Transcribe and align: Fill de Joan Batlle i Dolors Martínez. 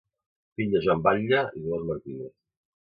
Fill 0.55 0.71
de 0.77 0.81
Joan 0.85 1.03
Batlle 1.09 1.45
i 1.59 1.63
Dolors 1.67 1.89
Martínez. 1.93 2.37